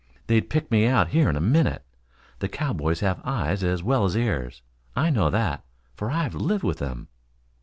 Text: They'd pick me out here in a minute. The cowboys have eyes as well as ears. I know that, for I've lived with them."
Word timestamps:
They'd 0.25 0.49
pick 0.49 0.71
me 0.71 0.87
out 0.87 1.09
here 1.09 1.29
in 1.29 1.35
a 1.35 1.39
minute. 1.39 1.85
The 2.39 2.49
cowboys 2.49 3.01
have 3.01 3.21
eyes 3.23 3.63
as 3.63 3.83
well 3.83 4.03
as 4.05 4.15
ears. 4.15 4.63
I 4.95 5.11
know 5.11 5.29
that, 5.29 5.63
for 5.93 6.09
I've 6.09 6.33
lived 6.33 6.63
with 6.63 6.79
them." 6.79 7.07